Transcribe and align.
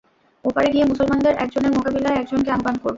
ওপারে 0.43 0.67
গিয়ে 0.73 0.85
মুসলমানদের 0.85 1.33
একজনের 1.35 1.71
মোকাবিলায় 1.71 2.17
একজনকে 2.17 2.49
আহ্বান 2.51 2.75
করব। 2.75 2.89